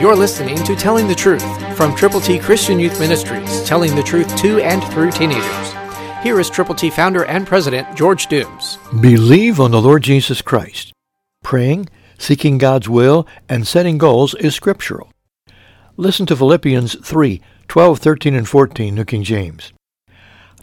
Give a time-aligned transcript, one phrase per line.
[0.00, 4.36] You're listening to Telling the Truth from Triple T Christian Youth Ministries, telling the truth
[4.36, 5.72] to and through teenagers.
[6.22, 8.78] Here is Triple T founder and president George Dooms.
[9.00, 10.92] Believe on the Lord Jesus Christ.
[11.42, 15.10] Praying, seeking God's will, and setting goals is scriptural.
[15.96, 19.72] Listen to Philippians 3, 12, 13, and 14, New King James.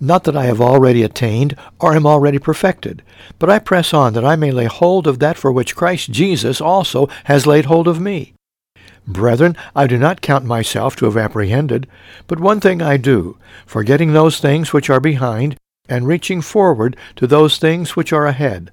[0.00, 3.02] Not that I have already attained or am already perfected,
[3.40, 6.60] but I press on that I may lay hold of that for which Christ Jesus
[6.60, 8.33] also has laid hold of me.
[9.06, 11.86] Brethren, I do not count myself to have apprehended,
[12.26, 15.56] but one thing I do, forgetting those things which are behind,
[15.88, 18.70] and reaching forward to those things which are ahead.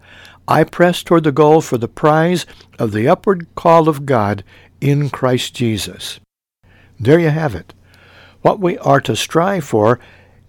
[0.47, 2.45] I press toward the goal for the prize
[2.79, 4.43] of the upward call of God
[4.79, 6.19] in Christ Jesus.
[6.99, 7.73] There you have it.
[8.41, 9.99] What we are to strive for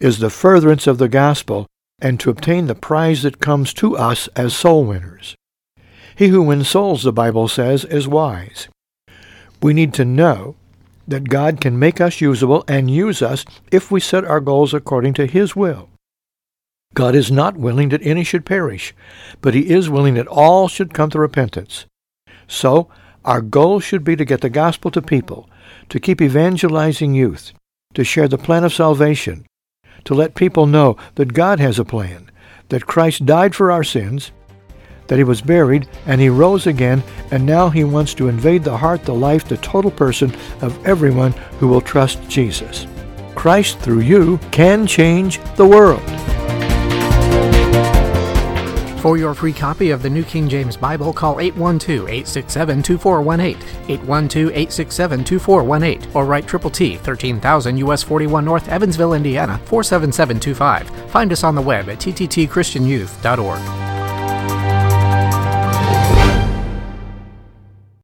[0.01, 1.67] is the furtherance of the gospel
[2.01, 5.37] and to obtain the prize that comes to us as soul winners.
[6.17, 8.69] He who wins souls, the Bible says, is wise.
[9.62, 10.57] We need to know
[11.07, 15.14] that God can make us usable and use us if we set our goals according
[15.14, 15.89] to His will.
[16.95, 18.95] God is not willing that any should perish,
[19.41, 21.86] but He is willing that all should come to repentance.
[22.47, 22.89] So,
[23.25, 25.48] our goal should be to get the gospel to people,
[25.89, 27.53] to keep evangelizing youth,
[27.95, 29.47] to share the plan of salvation,
[30.05, 32.31] to let people know that God has a plan,
[32.69, 34.33] that Christ died for our sins,
[35.06, 38.77] that he was buried and he rose again, and now he wants to invade the
[38.77, 42.86] heart, the life, the total person of everyone who will trust Jesus.
[43.34, 46.03] Christ, through you, can change the world.
[49.03, 53.56] For your free copy of the New King James Bible, call 812-867-2418,
[53.89, 60.89] 812-867-2418, or write Triple T, 13000 US 41 North, Evansville, Indiana, 47725.
[61.11, 63.92] Find us on the web at tttchristianyouth.org.